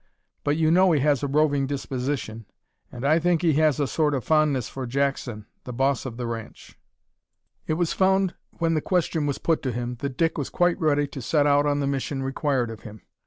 [0.43, 2.47] But you know he has a roving disposition,
[2.91, 6.25] and I think he has a sort of fondness for Jackson the boss of the
[6.25, 6.75] ranch."
[7.67, 11.05] It was found when the question was put to him, that Dick was quite ready
[11.05, 13.03] to set out on the mission required of him.